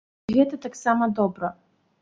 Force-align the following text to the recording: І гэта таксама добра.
І 0.31 0.37
гэта 0.37 0.59
таксама 0.65 1.11
добра. 1.23 1.55